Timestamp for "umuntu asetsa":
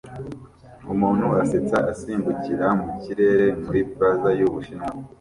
0.93-1.77